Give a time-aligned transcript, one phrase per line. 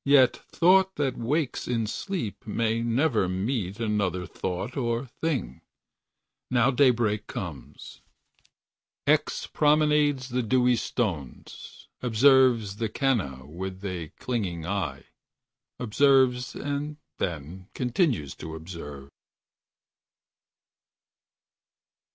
[0.03, 5.61] Yet thought that wakes In sleep may never meet another thought Or thing...
[6.49, 8.01] Now day break comes...
[9.05, 11.87] X promenades the dewy stones.
[12.01, 15.03] Observes the canna with a clinging eye.
[15.79, 19.11] Observes and then continues to observe.